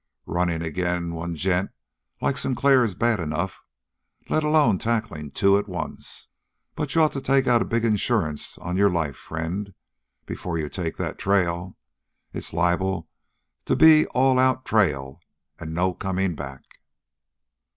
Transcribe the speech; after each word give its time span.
"Running 0.25 0.63
agin' 0.63 1.13
one 1.13 1.35
gent 1.35 1.69
like 2.21 2.35
Sinclair 2.35 2.81
is 2.83 2.95
bad 2.95 3.19
enough 3.19 3.61
let 4.29 4.43
alone 4.43 4.79
tackling 4.79 5.29
two 5.29 5.59
at 5.59 5.67
once. 5.67 6.27
But 6.73 6.95
you'd 6.95 7.03
ought 7.03 7.11
to 7.11 7.21
take 7.21 7.45
out 7.45 7.61
a 7.61 7.65
big 7.65 7.85
insurance 7.85 8.57
on 8.57 8.77
your 8.77 8.89
life, 8.89 9.15
friend, 9.15 9.75
before 10.25 10.57
you 10.57 10.69
take 10.69 10.97
that 10.97 11.19
trail. 11.19 11.77
It's 12.33 12.51
liable 12.51 13.09
to 13.65 13.75
be 13.75 14.07
all 14.07 14.39
out 14.39 14.65
trail 14.65 15.19
and 15.59 15.71
no 15.75 15.93
coming 15.93 16.33
back." 16.33 16.63